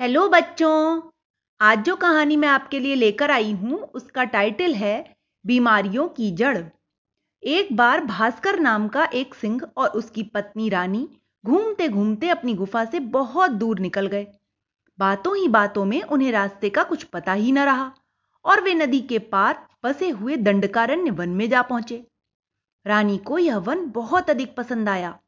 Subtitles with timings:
[0.00, 1.00] Hello बच्चों,
[1.60, 6.58] आज जो कहानी मैं आपके लिए लेकर आई हूँ, उसका टाइटल है बीमारियों की जड़।
[7.42, 11.06] एक बार भास्कर नाम का एक सिंह और उसकी पत्नी रानी
[11.44, 14.26] घूमते घूमते अपनी गुफा से बहुत दूर निकल गए।
[14.98, 17.92] बातों ही बातों में उन्हें रास्ते का कुछ पता ही न रहा
[18.44, 22.04] और वे नदी के पार बसे हुए दंडकारण्य वन में जा पहुँचे।
[22.86, 25.18] रानी को यह वन बहुत अधिक पसंद आया।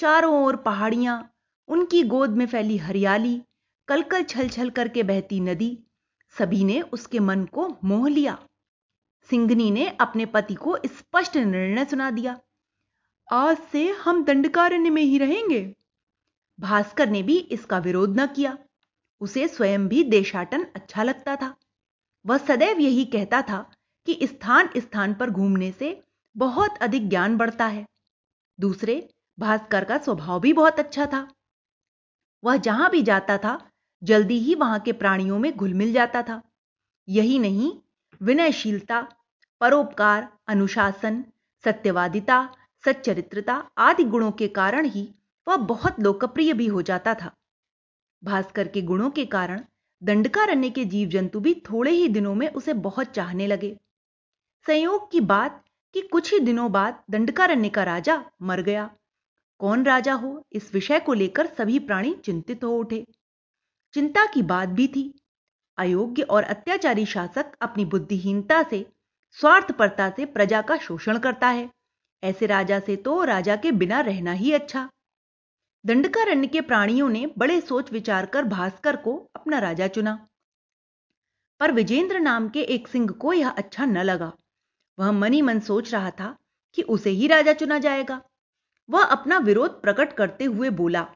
[0.00, 1.30] चारों ओर पहाड़ियाँ,
[1.68, 3.40] उनकी गोद में फैली हरियाली
[3.90, 5.82] कलकल छल छल करके बहती नदी।
[6.38, 8.46] सभी ने उसके मन को मोह लिया।
[9.30, 12.40] सिंगनी ने अपने पति को स्पष्ट निर्णय सुना दिया।
[13.32, 15.74] आज से हम दंडकारण्य में ही रहेंगे।
[16.60, 18.58] भास्कर ने भी इसका विरोध न किया।
[19.20, 21.56] उसे स्वयं भी देशाटन अच्छा लगता था।
[22.26, 23.70] वह सदैव यही कहता था
[24.06, 26.02] कि स्थान स्थान पर घूमने से
[26.36, 27.86] बहुत अधिक ज्ञान बढ़ता है।
[28.60, 31.34] दूसरे, भास्कर का स्वभाव भी बहुत अच्छा था।
[32.44, 33.66] वह जहाँ भी जाता था
[34.02, 36.42] जल्दी ही वहाँ के प्राणियों में घुल मिल जाता था।
[37.08, 37.72] यही नहीं,
[38.22, 39.08] विनयशीलता,
[39.60, 41.24] परोपकार, अनुशासन,
[41.64, 45.14] सत्यवादिता, सच्चरित्रता आदि गुणों के कारण ही
[45.48, 47.36] वह बहुत लोकप्रिय भी हो जाता था।
[48.24, 49.60] भास्कर के गुणों के कारण
[50.02, 53.76] दंडकारण्य के जीव जंतु भी थोड़े ही दिनों में उसे बहुत चाहने लगे।
[54.66, 55.64] संयोग की बात
[55.94, 58.90] कि कुछ ही दिनों बाद दंडकारण्य का राजा मर गया।
[59.58, 63.06] कौन राजा हो, इस विषय को लेकर सभी प्राणी चिंतित हो उठे।
[63.92, 65.20] चिंता की बात भी थी।
[65.78, 68.86] अयोग्य और अत्याचारी शासक अपनी बुद्धिहीनता से,
[69.30, 71.70] स्वार्थपरता से प्रजा का शोषण करता है।
[72.24, 74.90] ऐसे राजा से तो राजा के बिना रहना ही अच्छा।
[75.86, 80.28] दंडकारण्य के प्राणियों ने बड़े सोच विचार कर भास्कर को अपना राजा चुना।
[81.60, 84.32] पर विजेंद्र नाम के एक सिंह को यह अच्छा न लगा।
[84.98, 86.36] वह मनी मन सोच रहा था
[86.74, 88.22] कि उसे ही राजा चुना जाएगा।
[88.90, 91.14] वह अपना विरोध प्रकट करते हुए बोला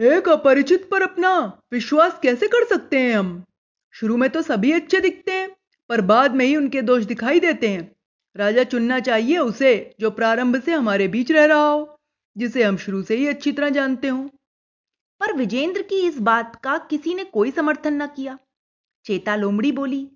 [0.00, 3.44] एक अपरिचित पर अपना विश्वास कैसे कर सकते हैं हम?
[3.92, 5.56] शुरू में तो सभी अच्छे दिखते हैं,
[5.88, 7.96] पर बाद में ही उनके दोष दिखाई देते हैं।
[8.36, 12.00] राजा चुनना चाहिए उसे जो प्रारंभ से हमारे बीच रह रहा हो,
[12.36, 14.30] जिसे हम शुरू से ही अच्छी तरह जानते हो।
[15.20, 18.38] पर विजेंद्र की इस बात का किसी ने कोई समर्थन न किया।
[19.04, 20.10] चेता लोमड़ी बोली,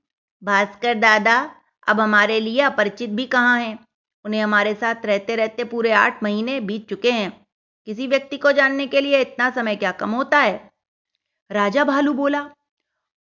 [0.44, 1.54] भास्कर दादा,
[1.88, 3.78] अब हमारे लिए अपरिचित भी कहाँ हैं?
[4.24, 7.41] उन्हें हमारे साथ रहते रहते पूरे आठ महीने बीत चुके हैं।
[7.86, 10.72] किसी व्यक्ति को जानने के लिए इतना समय क्या कम होता है?
[11.50, 12.42] राजा भालू बोला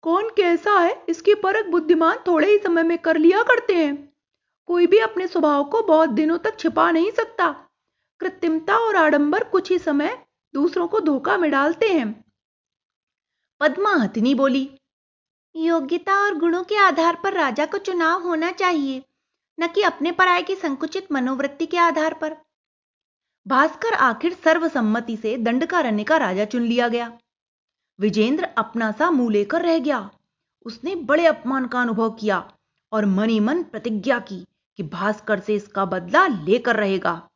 [0.02, 1.06] कौन कैसा है?
[1.10, 4.14] इसकी परख बुद्धिमान थोड़े ही समय में कर लिया करते हैं।
[4.68, 7.50] कोई भी अपने स्वभाव को बहुत दिनों तक छिपा नहीं सकता।
[8.20, 10.18] कृत्रिमता और आडंबर कुछ ही समय
[10.54, 12.26] दूसरों को धोखा में डालते हैं।
[13.60, 14.70] पद्मा हथनी बोली
[15.56, 19.04] योग्यता और गुणों के आधार पर राजा को चुनाव होना चाहिए
[19.60, 22.36] न कि अपने पराय की संकुचित मनोवृत्ति के आधार पर।
[23.48, 27.20] भास्कर आखिर सर्वसम्मति से दंडकारण्य का राजा चुन लिया गया।
[28.00, 30.10] विजेंद्र अपना सा मुँह लेकर रह गया।
[30.66, 32.54] उसने बड़े अपमान का अनुभव किया
[32.92, 34.46] और मनी मन प्रतिज्ञा की
[34.78, 37.30] कि भास्कर से इसका बदला लेकर रहेगा।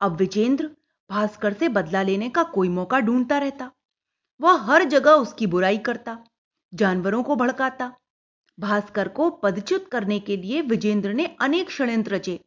[0.00, 0.70] अब विजेंद्र
[1.10, 3.70] भास्कर से बदला लेने का कोई मौका ढूंढता रहता।
[4.40, 6.18] वह हर जगह उसकी बुराई करता,
[6.74, 7.92] जानवरों को भड़काता।
[8.60, 12.40] भास्कर को पदच्युत करने के लिए विजेंद्र ने अनेक षड्यंत्र रचे।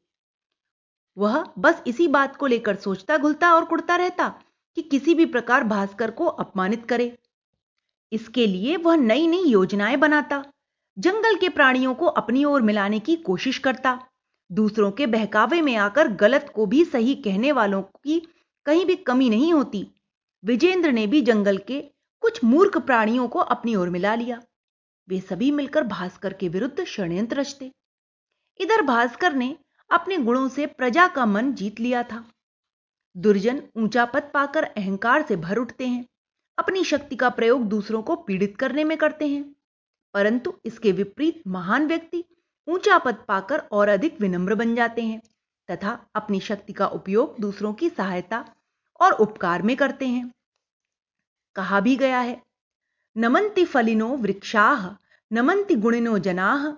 [1.17, 4.27] वह बस इसी बात को लेकर सोचता, घुलता और कुड़ता रहता
[4.75, 7.17] कि किसी भी प्रकार भास्कर को अपमानित करे।
[8.11, 10.43] इसके लिए वह नई नई योजनाएँ बनाता,
[10.97, 13.99] जंगल के प्राणियों को अपनी ओर मिलाने की कोशिश करता,
[14.51, 18.19] दूसरों के बहकावे में आकर गलत को भी सही कहने वालों की
[18.65, 19.87] कहीं भी कमी नहीं होती।
[20.43, 21.81] विजेंद्र ने भी जंगल के
[22.21, 24.41] कुछ मूर्ख प्राणियों को अपनी ओर मिला लिया।
[25.09, 27.71] वे सभी मिलकर भास्कर के विरुद्ध षड्यंत्र रचते।
[28.59, 29.55] इधर भास्कर ने
[29.89, 32.23] अपने गुणों से प्रजा का मन जीत लिया था।
[33.17, 36.05] दुर्जन ऊँचा पद पाकर अहंकार से भर उठते हैं।
[36.57, 39.55] अपनी शक्ति का प्रयोग दूसरों को पीड़ित करने में करते हैं।
[40.13, 42.23] परंतु इसके विपरीत महान व्यक्ति
[42.67, 45.21] ऊँचा पद पाकर और अधिक विनम्र बन जाते हैं
[45.69, 48.45] तथा अपनी शक्ति का उपयोग दूसरों की सहायता
[49.01, 50.31] और उपकार में करते हैं।
[51.55, 52.41] कहा भी गया है
[53.17, 54.89] नमंति फलिनो वृक्षाह
[55.31, 56.73] नमंति गुणिनो जनाह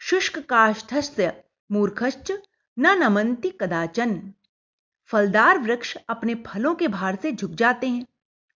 [0.00, 2.32] शुष्क काष्ठस्य मूर्खश्च
[2.78, 4.20] न नमंती कदाचन।
[5.10, 8.06] फलदार वृक्ष अपने फलों के भार से झुक जाते हैं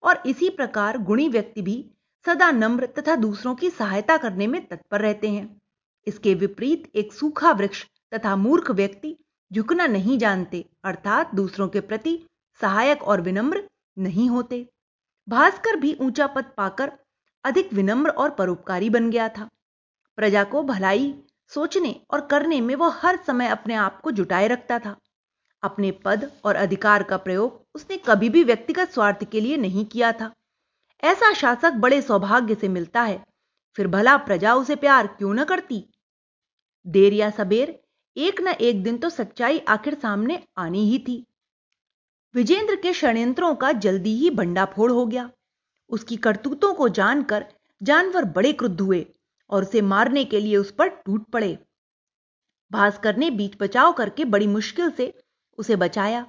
[0.04, 1.86] और इसी प्रकार गुणी व्यक्ति भी
[2.26, 5.62] सदा नम्र तथा दूसरों की सहायता करने में तत्पर रहते हैं।
[6.08, 9.16] इसके विपरीत एक सूखा वृक्ष तथा मूर्ख व्यक्ति
[9.52, 12.20] झुकना नहीं जानते, अर्थात दूसरों के प्रति
[12.62, 13.64] सहायक और विनम्र
[13.98, 14.66] नहीं होते।
[15.28, 16.92] भास्कर भी ऊँचा पद पाकर
[17.44, 19.50] अधिक विनम्र और परोपकारी बन गया था।
[20.18, 21.14] प्रजा को भलाई
[21.54, 24.96] सोचने और करने में वह हर समय अपने आप को जुटाए रखता था।
[25.64, 30.12] अपने पद और अधिकार का प्रयोग उसने कभी भी व्यक्तिगत स्वार्थ के लिए नहीं किया
[30.12, 30.34] था।
[31.04, 33.26] ऐसा शासक बड़े सौभाग्य से मिलता है।
[33.76, 35.94] फिर भला प्रजा उसे प्यार क्यों न करती?
[36.88, 37.84] देर या सबेर,
[38.18, 41.26] एक न एक दिन तो सच्चाई आखिर सामने आनी ही थी।
[42.36, 45.32] विजेंद्र के षड्यंत्रों का जल्दी ही भंडाफोड़ हो गया।
[45.90, 47.46] उसकी करतूतों को जानकर
[47.84, 49.06] जानवर बड़े क्रुद्ध हुए।
[49.52, 51.60] और उसे मारने के लिए उस पर टूट पड़े।
[52.72, 55.24] भास्कर ने बीच बचाव करके बड़ी मुश्किल से
[55.58, 56.26] उसे बचाया।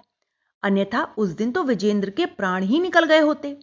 [0.62, 3.60] अन्यथा उस दिन तो विजेंद्र के प्राण ही निकल गए होते।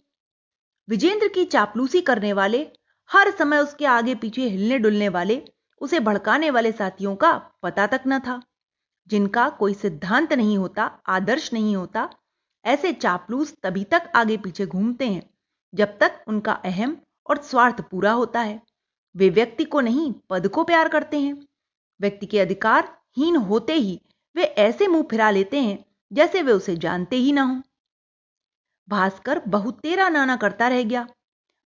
[0.88, 2.68] विजेंद्र की चापलूसी करने वाले,
[3.10, 5.42] हर समय उसके आगे पीछे हिलने डुलने वाले,
[5.80, 7.32] उसे भड़काने वाले साथियों का
[7.62, 8.42] पता तक न था।
[9.08, 12.10] जिनका कोई सिद्धांत नहीं होता, आदर्श नहीं होता,
[12.64, 15.30] ऐसे चापलूस तभी तक आगे पीछे घूमते हैं,
[15.74, 16.96] जब तक उनका अहम
[17.30, 18.62] और स्वार्थ पूरा होता है।
[19.16, 21.46] वे व्यक्ति को नहीं, पद को प्यार करते हैं।
[22.00, 24.00] व्यक्ति के अधिकार हीन होते ही
[24.36, 27.62] वे ऐसे मुँह फिरा लेते हैं, जैसे वे उसे जानते ही ना हो।
[28.88, 31.08] भास्कर बहुत तेरा नाना करता रह गया।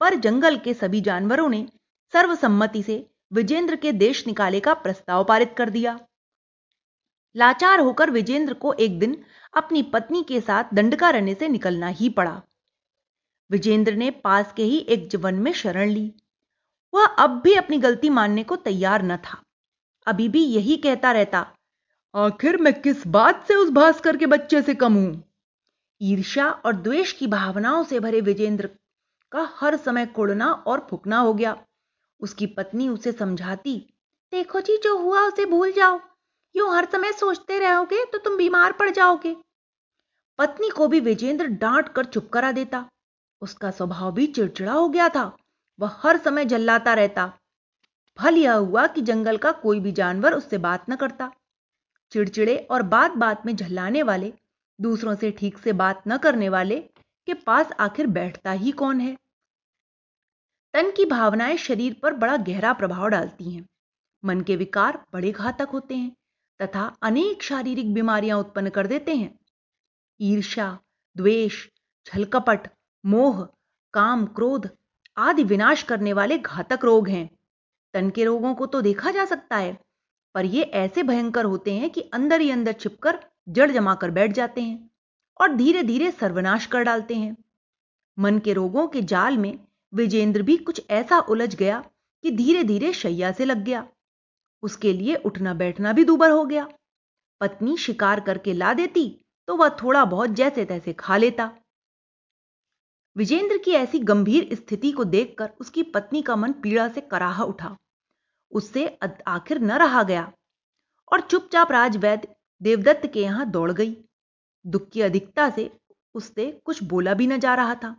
[0.01, 1.69] पर जंगल के सभी जानवरों ने
[2.13, 6.01] सर्वसम्मति से विजेंद्र के देश निकाले का प्रस्ताव पारित कर दिया।
[7.37, 9.25] लाचार होकर विजेंद्र को एक दिन
[9.57, 12.43] अपनी पत्नी के साथ दंडकारण्य से निकलना ही पड़ा।
[13.51, 16.15] विजेंद्र ने पास के ही एक जीवन में शरण ली।
[16.93, 19.41] वह अब भी अपनी गलती मानने को तैयार न था।
[20.07, 21.47] अभी भी यही कहता रहता,
[22.15, 25.23] आखिर मैं किस बात से उस भास्कर के बच्चे से कम हूँ?
[26.01, 28.71] ईर्ष्या और द्वेष की भावनाओं से भरे विजेंद्र
[29.33, 31.57] का हर समय कुड़ना और फुकना हो गया।
[32.21, 33.77] उसकी पत्नी उसे समझाती,
[34.33, 36.01] देखो जी, जो हुआ उसे भूल जाओ।
[36.55, 39.35] यूँ हर समय सोचते रहोगे तो तुम बीमार पड़ जाओगे।
[40.39, 42.85] पत्नी को भी विजेंद्र डांट कर चुप करा देता।
[43.43, 45.25] उसका स्वभाव भी चिड़चिड़ा हो गया था।
[45.81, 47.33] वह हर समय जल्लाता रहता।
[48.19, 51.33] फल यह हुआ कि जंगल का कोई भी जानवर उससे बात न करता।
[52.11, 54.33] चिड़चिड़े और बात बात में झल्लाने वाले,
[54.81, 56.81] दूसरों से ठीक से बात न करने वाले
[57.27, 59.19] के पास आखिर बैठता ही कौन है?
[60.75, 63.67] तन की भावनाएँ शरीर पर बड़ा गहरा प्रभाव डालती हैं।
[64.25, 66.17] मन के विकार बड़े घातक होते हैं
[66.63, 69.39] तथा अनेक शारीरिक बीमारियाँ उत्पन्न कर देते हैं।
[70.21, 70.79] ईर्ष्या,
[71.17, 71.69] द्वेष,
[72.07, 72.71] छलकपट,
[73.07, 73.49] मोह,
[73.95, 74.71] काम, क्रोध
[75.17, 77.29] आदि विनाश करने वाले घातक रोग हैं।
[77.95, 79.79] तन के रोगों को तो देखा जा सकता है,
[80.35, 83.19] पर ये ऐसे भयंकर होते हैं कि अंदर ही अंदर छिपकर
[83.49, 84.91] जड़ जमा कर बैठ जाते हैं
[85.41, 87.37] और धीरे धीरे सर्वनाश कर डालते हैं।
[88.19, 89.59] मन के रोगों के जाल में
[89.93, 91.85] विजेंद्र भी कुछ ऐसा उलझ गया
[92.25, 93.87] कि धीरे धीरे शैया से लग गया।
[94.63, 96.69] उसके लिए उठना बैठना भी दूबर हो गया।
[97.41, 99.09] पत्नी शिकार करके ला देती
[99.49, 101.51] तो वह थोड़ा बहुत जैसे तैसे खा लेता।
[103.17, 107.77] विजेंद्र की ऐसी गंभीर स्थिति को देखकर उसकी पत्नी का मन पीड़ा से कराह उठा।
[108.53, 108.87] उससे
[109.27, 110.33] आखिर न रहा गया
[111.13, 112.27] और चुपचाप राजवैद
[112.61, 113.97] देवदत्त के यहाँ दौड़ गई।
[114.65, 115.71] दुख की अधिकता से
[116.15, 117.95] उससे कुछ बोला भी न जा रहा था।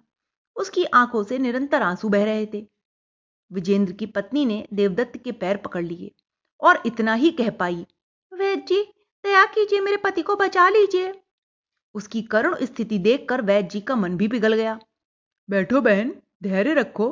[0.56, 2.66] उसकी आँखों से निरंतर आँसू बह रहे थे।
[3.52, 6.12] विजेंद्र की पत्नी ने देवदत्त के पैर पकड़ लिए
[6.62, 7.86] और इतना ही कह पाई,
[8.32, 8.82] वैद्य जी,
[9.24, 11.14] दया कीजिए मेरे पति को बचा लीजिए।
[11.96, 14.80] उसकी करुण स्थिति देखकर वैद्य जी का मन भी पिघल गया।
[15.50, 17.12] बैठो बहन, धैर्य रखो।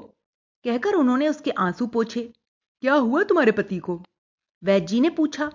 [0.64, 2.34] कहकर उन्होंने उसके आँसू पोछे।
[2.82, 4.04] क्या हुआ तुम्हारे पति को?
[4.64, 5.52] वैद्य जी ने पूछा।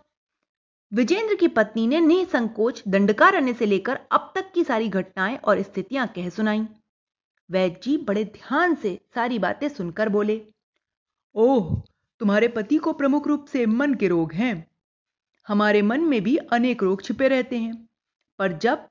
[0.93, 6.07] विजेंद्र की पत्नी ने निसंकोच दंडकारण्य से लेकर अब तक की सारी घटनाएँ और स्थितियाँ
[6.07, 6.67] कह सुनाई।
[7.51, 10.47] वैद्य जी बड़े ध्यान से सारी बातें सुनकर बोले,
[11.35, 11.83] ओह,
[12.21, 14.71] तुम्हारे पति को प्रमुख रूप से मन के रोग हैं।
[15.49, 17.89] हमारे मन में भी अनेक रोग छिपे रहते हैं।
[18.39, 18.89] पर जब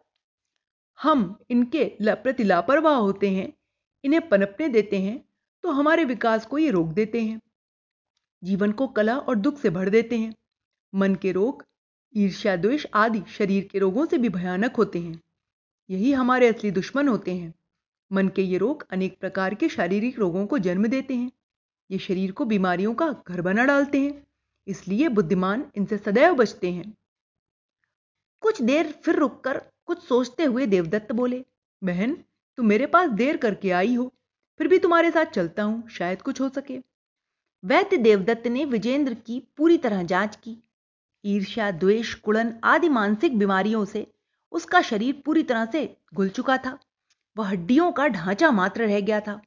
[1.02, 3.54] हम इनके प्रति लापरवाह होते हैं
[4.06, 5.18] इन्हें पनपने देते हैं
[5.64, 7.40] तो हमारे विकास को ये रोक देते हैं।
[8.44, 10.34] जीवन को कला और दुख से भर देते हैं।
[10.94, 11.64] मन के रोग,
[12.16, 15.20] ईर्ष्या द्वेष आदि शरीर के रोगों से भी भयानक होते हैं।
[15.90, 17.54] यही हमारे असली दुश्मन होते हैं।
[18.12, 21.32] मन के ये रोग अनेक प्रकार के शारीरिक रोगों को जन्म देते हैं।
[21.90, 24.24] ये शरीर को बीमारियों का घर बना डालते हैं,
[24.68, 26.94] इसलिए बुद्धिमान इनसे सदैव बचते हैं।
[28.44, 31.44] कुछ देर फिर रुककर कुछ सोचते हुए देवदत्त बोले,
[31.82, 32.18] बहन
[32.58, 34.14] तुम मेरे पास देर करके आई हो,
[34.58, 36.80] फिर भी तुम्हारे साथ चलता हूँ, शायद कुछ हो सके।
[37.64, 40.58] वैद्य देवदत्त ने विजेंद्र की पूरी तरह जाँच की।
[41.26, 44.14] ईर्ष्या, द्वेष, कुड़न आदि मानसिक बीमारियों से
[44.52, 46.78] उसका शरीर पूरी तरह से घुल चुका था।
[47.38, 49.42] वह हड्डियों का ढांचा मात्र रह गया था।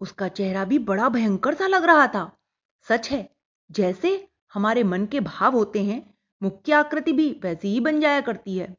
[0.00, 2.38] उसका चेहरा भी बड़ा भयंकर सा लग रहा था।
[2.82, 3.36] सच है,
[3.70, 8.20] जैसे हमारे मन के भाव होते हैं मुख की आकृति भी वैसी ही बन जाया
[8.20, 8.76] करती है।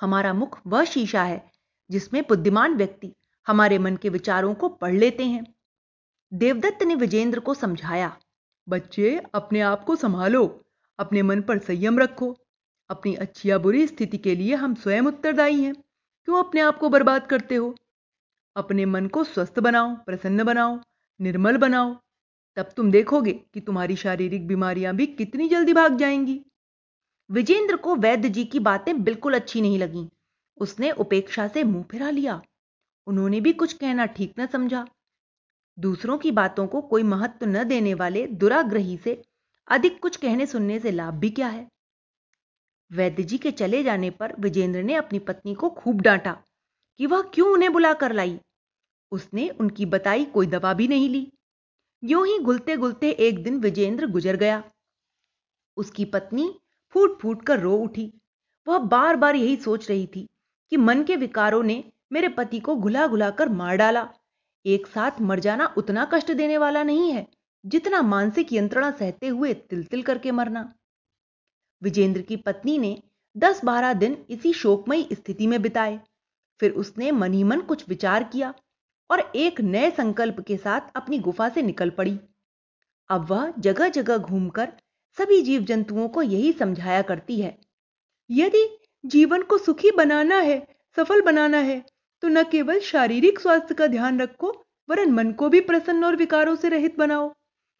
[0.00, 1.51] हमारा मुख वह शीशा है
[1.92, 3.12] जिसमें बुद्धिमान व्यक्ति
[3.46, 5.54] हमारे मन के विचारों को पढ़ लेते हैं।
[6.34, 8.16] देवदत्त ने विजेंद्र को समझाया,
[8.68, 10.64] बच्चे, अपने आप को संभालो,
[10.98, 12.36] अपने मन पर संयम रखो।
[12.90, 15.74] अपनी अच्छी या बुरी स्थिति के लिए हम स्वयं उत्तरदायी हैं।
[16.24, 17.74] क्यों अपने आप को बर्बाद करते हो?
[18.56, 20.80] अपने मन को स्वस्थ बनाओ, प्रसन्न बनाओ,
[21.20, 21.96] निर्मल बनाओ।
[22.56, 26.44] तब तुम देखोगे कि तुम्हारी शारीरिक बीमारियाँ भी कितनी जल्दी भाग जाएँगी।
[27.30, 30.08] विजेंद्र को वैद्य जी की बातें बिल्कुल अच्छी नहीं लगीं।
[30.62, 32.42] उसने उपेक्षा से मुँह फिरा लिया।
[33.06, 34.86] उन्होंने भी कुछ कहना ठीक न समझा।
[35.78, 39.22] दूसरों की बातों को कोई महत्व न देने वाले दुराग्रही से
[39.68, 41.68] अधिक कुछ कहने सुनने से लाभ भी क्या है?
[42.90, 46.32] वैद्य जी के चले जाने पर विजेंद्र ने अपनी पत्नी को खूब डांटा
[46.98, 48.40] कि वह क्यों उन्हें बुलाकर लाई।
[49.12, 51.32] उसने उनकी बताई कोई दवा भी नहीं ली।
[52.04, 54.62] यूँ ही गुलते गुलते एक दिन विजेंद्र गुजर गया।
[55.76, 56.54] उसकी पत्नी
[56.94, 58.12] फूट फूट कर रो उठी।
[58.66, 60.28] वह बार बार यही सोच रही थी
[60.72, 64.08] कि मन के विकारों ने मेरे पति को घुला घुला कर मार डाला।
[64.64, 67.26] एक साथ मर जाना उतना कष्ट देने वाला नहीं है,
[67.64, 70.72] जितना मानसिक यंत्रणा सहते हुए तिल तिल करके मरना।
[71.82, 72.96] विजेंद्र की पत्नी ने
[73.36, 76.00] दस बारह दिन इसी शोकमयी स्थिति में बिताए।
[76.60, 78.54] फिर उसने मन ही मन कुछ विचार किया
[79.10, 82.18] और एक नए संकल्प के साथ अपनी गुफा से निकल पड़ी।
[83.10, 84.72] अब वह जगह जगह घूमकर
[85.18, 87.58] सभी जीव जंतुओं को यही समझाया करती है,
[88.30, 88.68] यदि
[89.04, 90.66] जीवन को सुखी बनाना है,
[90.96, 91.82] सफल बनाना है
[92.22, 94.50] तो न केवल शारीरिक स्वास्थ्य का ध्यान रखो,
[94.88, 97.32] वरन मन को भी प्रसन्न और विकारों से रहित बनाओ।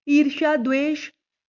[0.06, 1.08] ईर्ष्या, द्वेष,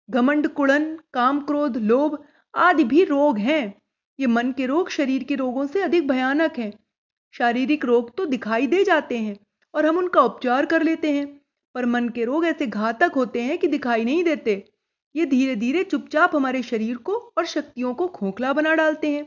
[0.10, 2.18] घमंड, कुड़न, काम क्रोध, लोभ
[2.54, 3.74] आदि भी रोग हैं।
[4.20, 6.72] ये मन के रोग शरीर के रोगों से अधिक भयानक हैं।
[7.34, 9.38] शारीरिक रोग तो दिखाई दे जाते हैं
[9.74, 11.28] और हम उनका उपचार कर लेते हैं,
[11.76, 14.64] पर मन के रोग ऐसे घातक होते हैं कि दिखाई नहीं देते।
[15.16, 19.26] ये धीरे धीरे चुपचाप हमारे शरीर को और शक्तियों को खोखला बना डालते हैं।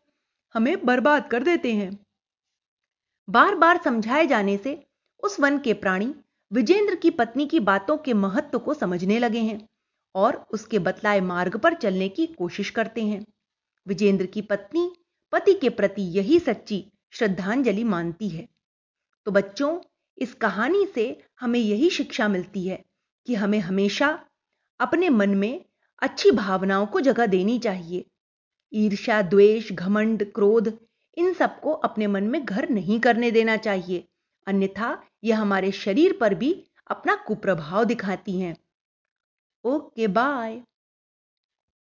[0.55, 1.99] हमें बर्बाद कर देते हैं।
[3.29, 4.87] बार बार समझाए जाने से
[5.23, 6.15] उस वन के प्राणी
[6.53, 9.69] विजेंद्र की पत्नी की बातों के महत्व को समझने लगे हैं
[10.15, 13.27] और उसके बतलाए मार्ग पर चलने की कोशिश करते हैं।
[13.87, 14.93] विजेंद्र की पत्नी
[15.33, 18.49] पति के प्रति यही सच्ची श्रद्धांजलि मानती है।
[19.27, 19.81] तो बच्चों,
[20.19, 22.85] इस कहानी से हमें यही शिक्षा मिलती है
[23.27, 24.27] कि हमें हमेशा
[24.81, 25.65] अपने मन में
[26.03, 28.05] अच्छी भावनाओं को जगह देनी चाहिए।
[28.73, 30.79] ईर्ष्या, द्वेष, घमंड, क्रोध,
[31.17, 34.09] इन सबको अपने मन में घर नहीं करने देना चाहिए।
[34.47, 38.57] अन्यथा यह हमारे शरीर पर भी अपना कुप्रभाव दिखाती हैं।
[39.65, 40.61] Okay, bye.